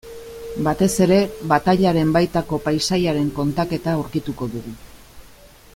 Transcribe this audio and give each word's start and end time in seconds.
Batez 0.67 0.87
ere 1.05 1.17
batailaren 1.51 2.15
baitako 2.15 2.59
paisaiaren 2.69 3.29
kontaketa 3.41 3.95
aurkituko 3.99 4.49
dugu. 4.57 4.75